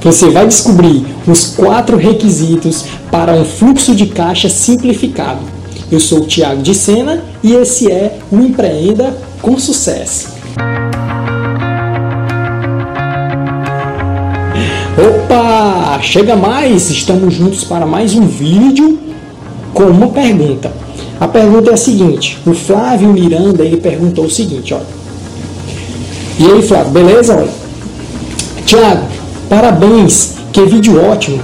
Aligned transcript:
você 0.00 0.30
vai 0.30 0.46
descobrir 0.46 1.04
os 1.26 1.46
quatro 1.46 1.96
requisitos 1.96 2.84
para 3.10 3.32
um 3.32 3.44
fluxo 3.44 3.94
de 3.94 4.06
caixa 4.06 4.48
simplificado. 4.48 5.40
Eu 5.90 5.98
sou 5.98 6.20
o 6.20 6.26
Tiago 6.26 6.62
de 6.62 6.74
Sena 6.74 7.22
e 7.42 7.52
esse 7.54 7.90
é 7.90 8.18
o 8.30 8.36
Empreenda 8.36 9.16
com 9.40 9.58
Sucesso. 9.58 10.28
Opa! 14.96 16.00
Chega 16.02 16.36
mais! 16.36 16.90
Estamos 16.90 17.34
juntos 17.34 17.64
para 17.64 17.86
mais 17.86 18.14
um 18.14 18.26
vídeo 18.26 18.98
com 19.72 19.84
uma 19.84 20.08
pergunta. 20.08 20.70
A 21.20 21.26
pergunta 21.26 21.70
é 21.70 21.74
a 21.74 21.76
seguinte: 21.76 22.38
o 22.46 22.52
Flávio 22.52 23.08
Miranda 23.08 23.64
ele 23.64 23.78
perguntou 23.78 24.26
o 24.26 24.30
seguinte, 24.30 24.74
olha. 24.74 24.98
E 26.38 26.44
aí, 26.44 26.62
Flávio, 26.62 26.92
beleza? 26.92 27.48
Tiago, 28.64 29.17
parabéns, 29.48 30.34
que 30.52 30.64
vídeo 30.64 31.02
ótimo. 31.04 31.40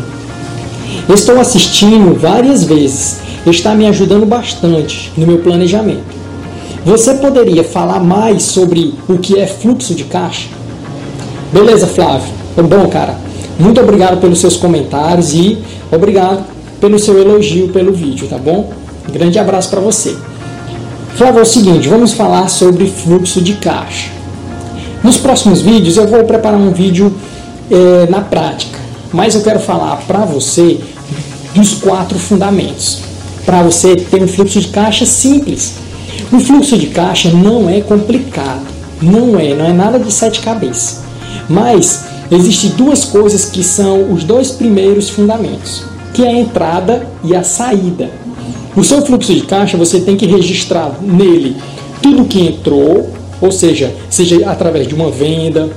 Estou 1.08 1.40
assistindo 1.40 2.18
várias 2.18 2.64
vezes, 2.64 3.18
está 3.46 3.74
me 3.74 3.86
ajudando 3.86 4.26
bastante 4.26 5.12
no 5.16 5.26
meu 5.26 5.38
planejamento. 5.38 6.14
Você 6.84 7.14
poderia 7.14 7.64
falar 7.64 8.00
mais 8.00 8.42
sobre 8.42 8.94
o 9.08 9.18
que 9.18 9.38
é 9.38 9.46
fluxo 9.46 9.94
de 9.94 10.04
caixa? 10.04 10.48
Beleza, 11.52 11.86
Flávio. 11.86 12.28
Bom, 12.56 12.88
cara, 12.88 13.16
muito 13.58 13.80
obrigado 13.80 14.20
pelos 14.20 14.38
seus 14.38 14.56
comentários 14.56 15.32
e 15.32 15.58
obrigado 15.90 16.44
pelo 16.80 16.98
seu 16.98 17.18
elogio 17.18 17.68
pelo 17.68 17.92
vídeo, 17.92 18.28
tá 18.28 18.36
bom? 18.36 18.70
Grande 19.10 19.38
abraço 19.38 19.70
para 19.70 19.80
você. 19.80 20.16
Flávio, 21.16 21.38
é 21.38 21.42
o 21.42 21.46
seguinte, 21.46 21.88
vamos 21.88 22.12
falar 22.12 22.48
sobre 22.48 22.86
fluxo 22.86 23.40
de 23.40 23.54
caixa. 23.54 24.10
Nos 25.02 25.16
próximos 25.16 25.62
vídeos 25.62 25.96
eu 25.96 26.06
vou 26.06 26.24
preparar 26.24 26.58
um 26.58 26.72
vídeo 26.72 27.14
é, 27.70 28.10
na 28.10 28.20
prática, 28.20 28.78
mas 29.12 29.34
eu 29.34 29.42
quero 29.42 29.60
falar 29.60 29.96
para 30.06 30.24
você 30.24 30.80
dos 31.54 31.74
quatro 31.74 32.18
fundamentos, 32.18 33.00
para 33.44 33.62
você 33.62 33.96
ter 33.96 34.22
um 34.22 34.28
fluxo 34.28 34.60
de 34.60 34.68
caixa 34.68 35.06
simples. 35.06 35.74
O 36.32 36.40
fluxo 36.40 36.76
de 36.76 36.86
caixa 36.88 37.30
não 37.30 37.68
é 37.68 37.80
complicado, 37.80 38.66
não 39.00 39.38
é, 39.38 39.54
não 39.54 39.66
é 39.66 39.72
nada 39.72 39.98
de 39.98 40.12
sete 40.12 40.40
cabeças, 40.40 41.00
mas 41.48 42.04
existem 42.30 42.70
duas 42.70 43.04
coisas 43.04 43.44
que 43.44 43.62
são 43.62 44.12
os 44.12 44.24
dois 44.24 44.50
primeiros 44.50 45.08
fundamentos, 45.08 45.84
que 46.12 46.24
é 46.24 46.28
a 46.28 46.40
entrada 46.40 47.06
e 47.22 47.34
a 47.34 47.42
saída. 47.42 48.10
No 48.74 48.82
seu 48.82 49.02
fluxo 49.02 49.32
de 49.32 49.42
caixa, 49.42 49.76
você 49.76 50.00
tem 50.00 50.16
que 50.16 50.26
registrar 50.26 50.96
nele 51.00 51.56
tudo 52.02 52.24
que 52.24 52.40
entrou, 52.40 53.10
ou 53.40 53.52
seja, 53.52 53.94
seja 54.10 54.50
através 54.50 54.88
de 54.88 54.94
uma 54.94 55.10
venda, 55.10 55.70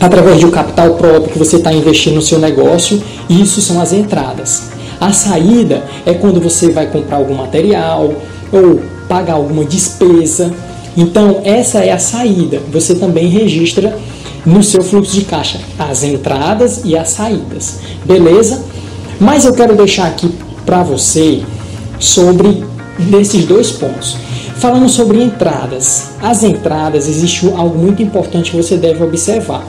através 0.00 0.42
um 0.44 0.50
capital 0.50 0.94
próprio 0.94 1.32
que 1.32 1.38
você 1.38 1.56
está 1.56 1.72
investindo 1.72 2.14
no 2.14 2.22
seu 2.22 2.38
negócio, 2.38 3.02
isso 3.28 3.60
são 3.60 3.80
as 3.80 3.92
entradas. 3.92 4.70
A 5.00 5.12
saída 5.12 5.84
é 6.04 6.14
quando 6.14 6.40
você 6.40 6.70
vai 6.70 6.86
comprar 6.86 7.16
algum 7.16 7.34
material 7.34 8.12
ou 8.52 8.80
pagar 9.08 9.34
alguma 9.34 9.64
despesa. 9.64 10.52
Então, 10.96 11.40
essa 11.44 11.78
é 11.78 11.92
a 11.92 11.98
saída. 11.98 12.60
Você 12.72 12.94
também 12.94 13.28
registra 13.28 13.96
no 14.44 14.62
seu 14.62 14.82
fluxo 14.82 15.12
de 15.12 15.24
caixa 15.24 15.60
as 15.78 16.02
entradas 16.02 16.82
e 16.84 16.96
as 16.96 17.10
saídas. 17.10 17.78
Beleza? 18.04 18.62
Mas 19.20 19.44
eu 19.44 19.52
quero 19.52 19.76
deixar 19.76 20.06
aqui 20.06 20.32
para 20.64 20.82
você 20.82 21.42
sobre 21.98 22.64
desses 22.98 23.44
dois 23.44 23.70
pontos. 23.70 24.16
Falando 24.58 24.88
sobre 24.88 25.22
entradas. 25.22 26.10
As 26.20 26.42
entradas, 26.42 27.08
existe 27.08 27.46
algo 27.54 27.78
muito 27.78 28.02
importante 28.02 28.50
que 28.50 28.56
você 28.56 28.76
deve 28.76 29.02
observar. 29.04 29.64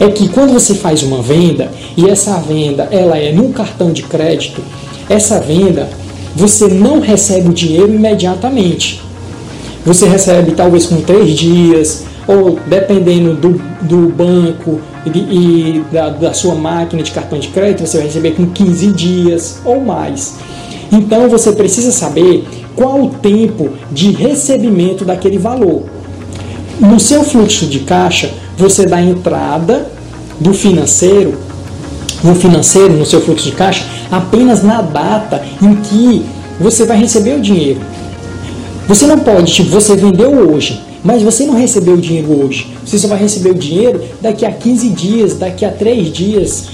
É 0.00 0.08
que 0.08 0.28
quando 0.28 0.54
você 0.54 0.74
faz 0.74 1.02
uma 1.02 1.20
venda 1.20 1.70
e 1.94 2.08
essa 2.08 2.38
venda 2.38 2.88
ela 2.90 3.18
é 3.18 3.32
num 3.32 3.52
cartão 3.52 3.92
de 3.92 4.02
crédito, 4.02 4.62
essa 5.10 5.38
venda 5.40 5.88
você 6.34 6.68
não 6.68 7.00
recebe 7.00 7.50
o 7.50 7.52
dinheiro 7.52 7.94
imediatamente. 7.94 9.02
Você 9.84 10.08
recebe 10.08 10.52
talvez 10.52 10.86
com 10.86 11.02
três 11.02 11.30
dias, 11.36 12.04
ou 12.26 12.58
dependendo 12.66 13.34
do, 13.34 13.60
do 13.82 14.08
banco 14.08 14.80
e, 15.04 15.18
e 15.18 15.84
da, 15.92 16.08
da 16.08 16.32
sua 16.32 16.54
máquina 16.54 17.02
de 17.02 17.10
cartão 17.10 17.38
de 17.38 17.48
crédito, 17.48 17.86
você 17.86 17.98
vai 17.98 18.06
receber 18.06 18.30
com 18.32 18.46
15 18.46 18.86
dias 18.92 19.58
ou 19.66 19.80
mais. 19.80 20.36
Então 20.90 21.28
você 21.28 21.52
precisa 21.52 21.92
saber 21.92 22.46
qual 22.74 23.02
o 23.02 23.10
tempo 23.10 23.70
de 23.90 24.10
recebimento 24.10 25.04
daquele 25.04 25.38
valor. 25.38 25.84
No 26.80 26.98
seu 26.98 27.22
fluxo 27.22 27.66
de 27.66 27.80
caixa, 27.80 28.32
você 28.56 28.86
dá 28.86 29.00
entrada 29.00 29.88
do 30.40 30.52
financeiro, 30.52 31.34
no 32.22 32.34
financeiro, 32.34 32.94
no 32.94 33.06
seu 33.06 33.20
fluxo 33.20 33.44
de 33.44 33.52
caixa, 33.52 33.84
apenas 34.10 34.62
na 34.62 34.82
data 34.82 35.44
em 35.62 35.76
que 35.76 36.24
você 36.58 36.84
vai 36.84 36.98
receber 36.98 37.36
o 37.36 37.40
dinheiro. 37.40 37.80
Você 38.86 39.06
não 39.06 39.18
pode, 39.18 39.52
tipo, 39.52 39.70
você 39.70 39.96
vendeu 39.96 40.30
hoje, 40.30 40.80
mas 41.02 41.22
você 41.22 41.46
não 41.46 41.54
recebeu 41.54 41.94
o 41.94 42.00
dinheiro 42.00 42.44
hoje. 42.44 42.66
Você 42.84 42.98
só 42.98 43.08
vai 43.08 43.18
receber 43.18 43.50
o 43.50 43.54
dinheiro 43.54 44.02
daqui 44.20 44.44
a 44.44 44.50
15 44.50 44.88
dias, 44.90 45.38
daqui 45.38 45.64
a 45.64 45.70
3 45.70 46.12
dias. 46.12 46.64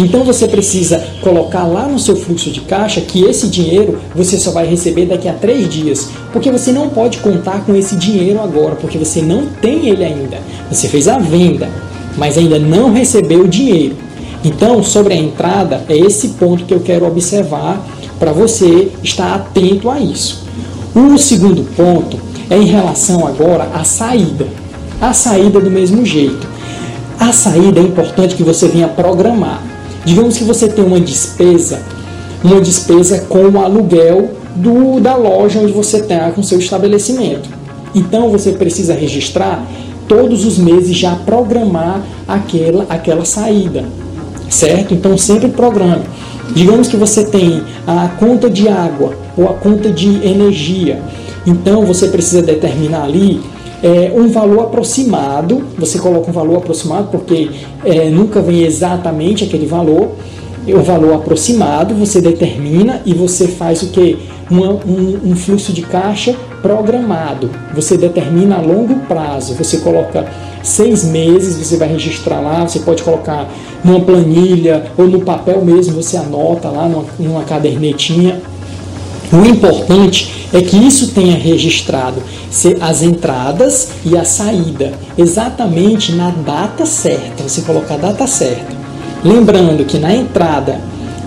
Então 0.00 0.24
você 0.24 0.48
precisa 0.48 0.98
colocar 1.20 1.64
lá 1.64 1.86
no 1.86 1.98
seu 1.98 2.16
fluxo 2.16 2.50
de 2.50 2.62
caixa 2.62 3.02
que 3.02 3.22
esse 3.22 3.48
dinheiro 3.48 3.98
você 4.14 4.38
só 4.38 4.50
vai 4.50 4.66
receber 4.66 5.04
daqui 5.04 5.28
a 5.28 5.34
três 5.34 5.68
dias, 5.68 6.08
porque 6.32 6.50
você 6.50 6.72
não 6.72 6.88
pode 6.88 7.18
contar 7.18 7.66
com 7.66 7.76
esse 7.76 7.94
dinheiro 7.96 8.40
agora, 8.40 8.76
porque 8.76 8.96
você 8.96 9.20
não 9.20 9.44
tem 9.60 9.90
ele 9.90 10.02
ainda. 10.02 10.38
Você 10.70 10.88
fez 10.88 11.06
a 11.06 11.18
venda, 11.18 11.68
mas 12.16 12.38
ainda 12.38 12.58
não 12.58 12.90
recebeu 12.90 13.42
o 13.42 13.48
dinheiro. 13.48 13.94
Então, 14.42 14.82
sobre 14.82 15.12
a 15.12 15.16
entrada, 15.18 15.84
é 15.86 15.94
esse 15.94 16.28
ponto 16.28 16.64
que 16.64 16.72
eu 16.72 16.80
quero 16.80 17.06
observar 17.06 17.86
para 18.18 18.32
você 18.32 18.90
estar 19.02 19.34
atento 19.34 19.90
a 19.90 20.00
isso. 20.00 20.44
O 20.94 21.18
segundo 21.18 21.62
ponto 21.76 22.18
é 22.48 22.56
em 22.56 22.64
relação 22.64 23.26
agora 23.26 23.64
à 23.74 23.84
saída. 23.84 24.48
A 24.98 25.12
saída 25.12 25.60
do 25.60 25.70
mesmo 25.70 26.06
jeito. 26.06 26.48
A 27.18 27.34
saída 27.34 27.80
é 27.80 27.82
importante 27.82 28.34
que 28.34 28.42
você 28.42 28.66
venha 28.66 28.88
programar. 28.88 29.69
Digamos 30.04 30.36
que 30.38 30.44
você 30.44 30.68
tem 30.68 30.84
uma 30.84 31.00
despesa, 31.00 31.82
uma 32.42 32.60
despesa 32.60 33.20
com 33.28 33.48
o 33.48 33.60
aluguel 33.60 34.30
do, 34.56 35.00
da 35.00 35.14
loja 35.16 35.60
onde 35.60 35.72
você 35.72 35.98
está 35.98 36.30
com 36.30 36.42
seu 36.42 36.58
estabelecimento. 36.58 37.48
Então 37.94 38.30
você 38.30 38.52
precisa 38.52 38.94
registrar 38.94 39.64
todos 40.08 40.44
os 40.44 40.58
meses 40.58 40.96
já 40.96 41.14
programar 41.14 42.02
aquela, 42.26 42.86
aquela 42.88 43.24
saída, 43.24 43.84
certo? 44.48 44.94
Então 44.94 45.16
sempre 45.16 45.48
programe. 45.48 46.04
Digamos 46.54 46.88
que 46.88 46.96
você 46.96 47.24
tem 47.24 47.62
a 47.86 48.08
conta 48.08 48.50
de 48.50 48.68
água 48.68 49.14
ou 49.36 49.48
a 49.48 49.54
conta 49.54 49.90
de 49.90 50.26
energia. 50.26 51.00
Então 51.46 51.84
você 51.84 52.08
precisa 52.08 52.42
determinar 52.42 53.04
ali 53.04 53.40
é, 53.82 54.12
um 54.14 54.28
valor 54.28 54.64
aproximado, 54.64 55.62
você 55.78 55.98
coloca 55.98 56.30
um 56.30 56.32
valor 56.32 56.58
aproximado 56.58 57.08
porque 57.10 57.50
é, 57.84 58.10
nunca 58.10 58.40
vem 58.42 58.62
exatamente 58.62 59.44
aquele 59.44 59.66
valor, 59.66 60.12
o 60.66 60.82
valor 60.82 61.14
aproximado 61.14 61.94
você 61.94 62.20
determina 62.20 63.00
e 63.06 63.14
você 63.14 63.48
faz 63.48 63.82
o 63.82 63.88
que? 63.88 64.18
Um, 64.50 65.30
um, 65.30 65.36
fluxo 65.36 65.72
de 65.72 65.82
caixa 65.82 66.34
programado. 66.60 67.48
Você 67.72 67.96
determina 67.96 68.56
a 68.56 68.60
longo 68.60 68.96
prazo. 69.06 69.54
Você 69.54 69.76
coloca 69.78 70.26
seis 70.60 71.04
meses, 71.04 71.56
você 71.56 71.76
vai 71.76 71.86
registrar 71.86 72.40
lá, 72.40 72.66
você 72.66 72.80
pode 72.80 73.04
colocar 73.04 73.48
numa 73.84 74.00
planilha 74.00 74.86
ou 74.98 75.06
no 75.06 75.20
papel 75.20 75.64
mesmo, 75.64 76.02
você 76.02 76.16
anota 76.16 76.68
lá 76.68 76.88
numa, 76.88 77.04
numa 77.18 77.44
cadernetinha. 77.44 78.40
O 79.32 79.46
importante 79.46 80.48
é 80.52 80.60
que 80.60 80.76
isso 80.76 81.08
tenha 81.08 81.36
registrado 81.36 82.20
as 82.80 83.02
entradas 83.02 83.88
e 84.04 84.16
a 84.16 84.24
saída 84.24 84.92
exatamente 85.16 86.12
na 86.12 86.30
data 86.30 86.84
certa. 86.84 87.44
Você 87.44 87.62
colocar 87.62 87.94
a 87.94 87.98
data 87.98 88.26
certa. 88.26 88.74
Lembrando 89.22 89.84
que 89.84 89.98
na 89.98 90.14
entrada 90.14 90.80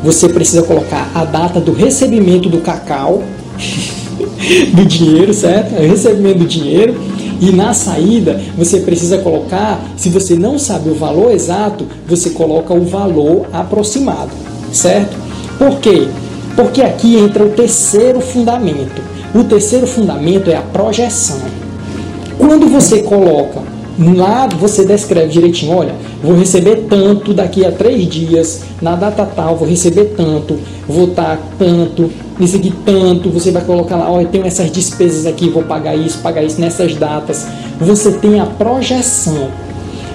você 0.03 0.27
precisa 0.27 0.63
colocar 0.63 1.09
a 1.15 1.23
data 1.23 1.61
do 1.61 1.71
recebimento 1.71 2.49
do 2.49 2.57
cacau, 2.57 3.23
do 4.73 4.83
dinheiro, 4.85 5.33
certo? 5.33 5.73
O 5.75 5.87
recebimento 5.87 6.39
do 6.39 6.45
dinheiro. 6.45 6.99
E 7.39 7.51
na 7.51 7.73
saída 7.73 8.39
você 8.57 8.79
precisa 8.81 9.17
colocar, 9.19 9.81
se 9.95 10.09
você 10.09 10.35
não 10.35 10.59
sabe 10.59 10.89
o 10.89 10.95
valor 10.95 11.31
exato, 11.31 11.85
você 12.07 12.31
coloca 12.31 12.73
o 12.73 12.83
valor 12.85 13.47
aproximado, 13.53 14.31
certo? 14.71 15.17
Por 15.57 15.79
quê? 15.79 16.07
Porque 16.55 16.81
aqui 16.81 17.17
entra 17.17 17.43
o 17.43 17.49
terceiro 17.49 18.21
fundamento. 18.21 19.01
O 19.33 19.43
terceiro 19.43 19.87
fundamento 19.87 20.49
é 20.49 20.55
a 20.55 20.61
projeção. 20.61 21.39
Quando 22.37 22.67
você 22.67 23.01
coloca 23.01 23.61
lá, 24.15 24.47
você 24.47 24.83
descreve 24.85 25.29
direitinho, 25.29 25.75
olha, 25.75 25.93
vou 26.21 26.35
receber 26.35 26.87
tanto 26.89 27.33
daqui 27.33 27.65
a 27.65 27.71
três 27.71 28.07
dias, 28.07 28.61
na 28.81 28.95
data 28.95 29.25
tal, 29.25 29.55
vou 29.55 29.67
receber 29.67 30.13
tanto, 30.17 30.57
vou 30.87 31.05
estar 31.05 31.39
tanto, 31.59 32.09
isso 32.39 32.55
aqui 32.55 32.73
tanto, 32.83 33.29
você 33.29 33.51
vai 33.51 33.63
colocar 33.63 33.95
lá, 33.95 34.11
olha, 34.11 34.27
tenho 34.27 34.45
essas 34.45 34.71
despesas 34.71 35.25
aqui, 35.25 35.49
vou 35.49 35.63
pagar 35.63 35.95
isso, 35.95 36.17
pagar 36.19 36.43
isso 36.43 36.59
nessas 36.59 36.95
datas. 36.95 37.45
Você 37.79 38.11
tem 38.13 38.39
a 38.39 38.45
projeção. 38.45 39.49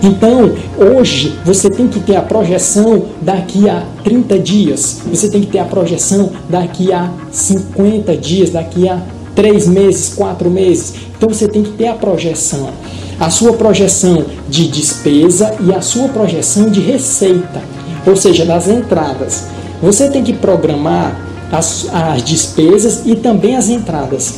Então, 0.03 0.53
hoje 0.77 1.37
você 1.45 1.69
tem 1.69 1.89
que 1.89 1.99
ter 2.01 2.17
a 2.17 2.23
projeção 2.23 3.07
daqui 3.21 3.69
a 3.69 3.83
30 4.05 4.39
dias, 4.39 5.01
você 5.05 5.29
tem 5.29 5.41
que 5.41 5.49
ter 5.49 5.59
a 5.59 5.65
projeção 5.65 6.31
daqui 6.49 6.93
a 6.93 7.11
50 7.33 8.17
dias, 8.17 8.51
daqui 8.51 8.89
a 8.89 9.01
3 9.35 9.67
meses, 9.69 10.15
4 10.15 10.51
meses. 10.51 10.95
Então 11.17 11.29
você 11.29 11.49
tem 11.49 11.63
que 11.63 11.71
ter 11.73 11.89
a 11.89 11.95
projeção. 11.95 12.71
A 13.19 13.29
sua 13.31 13.55
projeção 13.55 14.25
de 14.49 14.69
despesa 14.69 15.57
e 15.61 15.75
a 15.75 15.81
sua 15.81 16.09
projeção 16.09 16.71
de 16.71 16.81
receita, 16.81 17.61
ou 18.07 18.15
seja, 18.15 18.45
das 18.45 18.69
entradas. 18.69 19.47
Você 19.83 20.09
tem 20.09 20.23
que 20.23 20.33
programar 20.33 21.21
as, 21.51 21.89
as 21.93 22.23
despesas 22.23 23.03
e 23.05 23.17
também 23.17 23.57
as 23.57 23.69
entradas. 23.69 24.35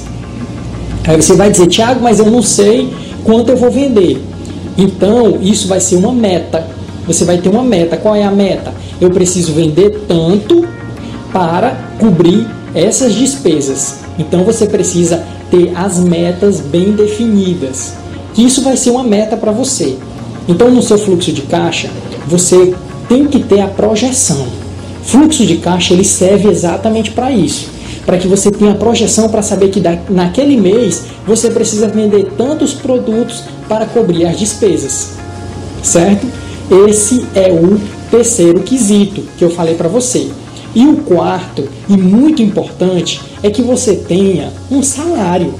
Aí 1.07 1.21
você 1.21 1.35
vai 1.35 1.51
dizer, 1.51 1.67
Tiago, 1.67 2.01
mas 2.01 2.19
eu 2.19 2.31
não 2.31 2.43
sei 2.43 2.91
quanto 3.25 3.51
eu 3.51 3.57
vou 3.57 3.71
vender. 3.71 4.30
Então, 4.76 5.38
isso 5.40 5.69
vai 5.69 5.81
ser 5.81 5.96
uma 5.96 6.12
meta. 6.12 6.67
Você 7.06 7.25
vai 7.25 7.38
ter 7.38 7.49
uma 7.49 7.62
meta. 7.62 7.96
Qual 7.96 8.14
é 8.14 8.25
a 8.25 8.31
meta? 8.31 8.72
Eu 9.00 9.11
preciso 9.11 9.52
vender 9.52 10.05
tanto 10.06 10.67
para 11.32 11.76
cobrir 11.99 12.46
essas 12.75 13.14
despesas. 13.14 14.00
Então, 14.19 14.44
você 14.44 14.67
precisa 14.67 15.25
ter 15.50 15.72
as 15.75 15.99
metas 15.99 16.61
bem 16.61 16.93
definidas. 16.93 17.94
Que 18.34 18.44
isso 18.44 18.62
vai 18.62 18.76
ser 18.76 18.90
uma 18.90 19.02
meta 19.02 19.37
para 19.37 19.52
você. 19.52 19.96
Então, 20.49 20.70
no 20.70 20.82
seu 20.82 20.99
fluxo 20.99 21.32
de 21.32 21.43
caixa, 21.43 21.90
você 22.26 22.75
tem 23.08 23.26
que 23.26 23.40
ter 23.40 23.61
a 23.61 23.66
projeção. 23.66 24.46
Fluxo 25.02 25.44
de 25.44 25.56
caixa 25.56 25.94
ele 25.94 26.05
serve 26.05 26.49
exatamente 26.49 27.11
para 27.11 27.32
isso, 27.32 27.69
para 28.11 28.19
que 28.19 28.27
você 28.27 28.51
tenha 28.51 28.75
projeção 28.75 29.29
para 29.29 29.41
saber 29.41 29.69
que 29.69 29.81
naquele 30.11 30.57
mês 30.57 31.05
você 31.25 31.49
precisa 31.49 31.87
vender 31.87 32.33
tantos 32.37 32.75
produtos 32.75 33.45
para 33.69 33.87
cobrir 33.87 34.27
as 34.27 34.37
despesas, 34.37 35.12
certo? 35.81 36.27
Esse 36.89 37.25
é 37.37 37.53
o 37.53 37.81
terceiro 38.11 38.62
quesito 38.62 39.23
que 39.39 39.45
eu 39.45 39.51
falei 39.51 39.77
para 39.77 39.89
você. 39.89 40.29
E 40.75 40.89
o 40.89 40.97
quarto, 40.97 41.69
e 41.89 41.97
muito 41.97 42.43
importante, 42.43 43.21
é 43.45 43.49
que 43.49 43.62
você 43.62 43.95
tenha 43.95 44.53
um 44.69 44.83
salário. 44.83 45.55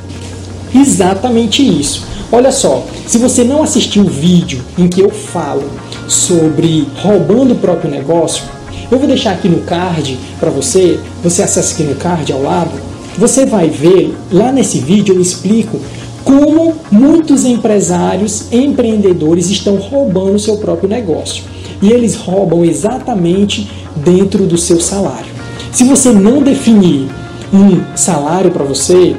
Exatamente 0.75 1.63
isso. 1.63 2.03
Olha 2.33 2.51
só, 2.51 2.85
se 3.07 3.19
você 3.19 3.45
não 3.45 3.63
assistiu 3.63 4.03
o 4.03 4.11
vídeo 4.11 4.61
em 4.77 4.89
que 4.89 5.01
eu 5.01 5.11
falo 5.11 5.71
sobre 6.09 6.85
roubando 6.97 7.55
o 7.55 7.59
próprio 7.59 7.89
negócio, 7.89 8.43
eu 8.91 8.99
vou 8.99 9.07
deixar 9.07 9.33
aqui 9.33 9.49
no 9.49 9.61
card 9.61 10.19
para 10.39 10.51
você, 10.51 10.99
você 11.23 11.43
acessa 11.43 11.75
aqui 11.75 11.85
no 11.85 11.95
card 11.95 12.33
ao 12.33 12.43
lado, 12.43 12.71
você 13.17 13.47
vai 13.47 13.69
ver, 13.69 14.15
lá 14.33 14.51
nesse 14.51 14.79
vídeo 14.79 15.15
eu 15.15 15.21
explico 15.21 15.81
como 16.25 16.75
muitos 16.91 17.45
empresários, 17.45 18.53
empreendedores 18.53 19.49
estão 19.49 19.77
roubando 19.77 20.35
o 20.35 20.39
seu 20.39 20.57
próprio 20.59 20.89
negócio. 20.89 21.45
E 21.83 21.91
eles 21.91 22.15
roubam 22.15 22.65
exatamente 22.65 23.71
dentro 23.97 24.47
do 24.47 24.59
seu 24.59 24.81
salário. 24.81 25.31
Se 25.73 25.85
você 25.85 26.11
não 26.11 26.43
definir 26.43 27.09
um 27.53 27.81
salário 27.97 28.51
para 28.51 28.65
você, 28.65 29.17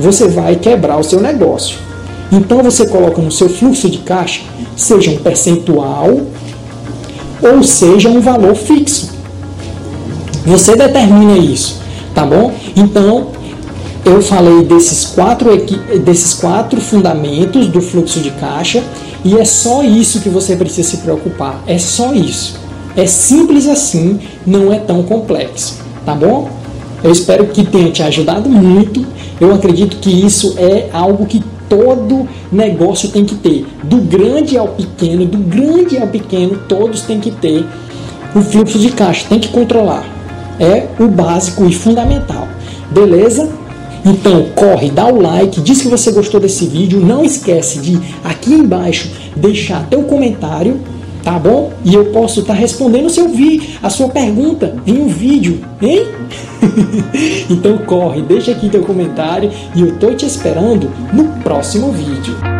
você 0.00 0.26
vai 0.26 0.56
quebrar 0.56 0.98
o 0.98 1.04
seu 1.04 1.20
negócio. 1.20 1.78
Então 2.30 2.62
você 2.62 2.86
coloca 2.86 3.20
no 3.20 3.30
seu 3.30 3.48
fluxo 3.48 3.88
de 3.88 3.98
caixa, 3.98 4.42
seja 4.74 5.10
um 5.10 5.18
percentual 5.18 6.22
ou 7.42 7.62
seja 7.62 8.08
um 8.08 8.20
valor 8.20 8.54
fixo. 8.54 9.10
Você 10.46 10.76
determina 10.76 11.36
isso, 11.36 11.80
tá 12.14 12.24
bom? 12.24 12.52
Então, 12.76 13.28
eu 14.04 14.20
falei 14.20 14.62
desses 14.64 15.04
quatro, 15.04 15.50
desses 16.04 16.34
quatro 16.34 16.80
fundamentos 16.80 17.68
do 17.68 17.80
fluxo 17.80 18.20
de 18.20 18.30
caixa 18.32 18.82
e 19.24 19.36
é 19.36 19.44
só 19.44 19.82
isso 19.82 20.20
que 20.20 20.28
você 20.28 20.56
precisa 20.56 20.88
se 20.88 20.96
preocupar. 20.98 21.62
É 21.66 21.78
só 21.78 22.12
isso. 22.12 22.60
É 22.96 23.06
simples 23.06 23.68
assim, 23.68 24.18
não 24.46 24.72
é 24.72 24.78
tão 24.78 25.02
complexo, 25.04 25.78
tá 26.04 26.14
bom? 26.14 26.50
Eu 27.02 27.10
espero 27.10 27.46
que 27.46 27.64
tenha 27.64 27.90
te 27.90 28.02
ajudado 28.02 28.48
muito. 28.48 29.04
Eu 29.40 29.54
acredito 29.54 29.96
que 29.96 30.10
isso 30.10 30.54
é 30.58 30.88
algo 30.92 31.26
que 31.26 31.41
todo 31.72 32.28
negócio 32.52 33.08
tem 33.08 33.24
que 33.24 33.34
ter. 33.34 33.64
Do 33.82 33.96
grande 33.96 34.58
ao 34.58 34.68
pequeno, 34.68 35.24
do 35.24 35.38
grande 35.38 35.96
ao 35.96 36.06
pequeno, 36.06 36.58
todos 36.68 37.00
têm 37.00 37.18
que 37.18 37.30
ter 37.30 37.64
o 38.34 38.42
fluxo 38.42 38.78
de 38.78 38.90
caixa, 38.90 39.26
tem 39.26 39.40
que 39.40 39.48
controlar. 39.48 40.04
É 40.60 40.86
o 41.00 41.08
básico 41.08 41.64
e 41.64 41.72
fundamental. 41.72 42.46
Beleza? 42.90 43.48
Então 44.04 44.48
corre, 44.54 44.90
dá 44.90 45.06
o 45.06 45.18
like, 45.18 45.62
diz 45.62 45.80
que 45.80 45.88
você 45.88 46.12
gostou 46.12 46.38
desse 46.38 46.66
vídeo, 46.66 47.00
não 47.00 47.24
esquece 47.24 47.78
de 47.78 47.98
aqui 48.22 48.52
embaixo 48.52 49.10
deixar 49.34 49.86
teu 49.88 50.02
comentário, 50.02 50.78
tá 51.22 51.38
bom? 51.38 51.72
E 51.84 51.94
eu 51.94 52.06
posso 52.06 52.40
estar 52.40 52.52
tá 52.52 52.58
respondendo 52.58 53.08
se 53.08 53.18
eu 53.18 53.30
vi 53.30 53.78
a 53.82 53.88
sua 53.88 54.10
pergunta 54.10 54.76
em 54.86 54.98
um 54.98 55.06
vídeo, 55.06 55.60
hein? 55.80 56.04
então 57.50 57.78
corre, 57.78 58.22
deixa 58.22 58.52
aqui 58.52 58.68
teu 58.68 58.82
comentário 58.82 59.50
e 59.74 59.80
eu 59.80 59.98
tô 59.98 60.12
te 60.12 60.26
esperando 60.26 60.90
no 61.12 61.40
próximo 61.42 61.92
vídeo. 61.92 62.51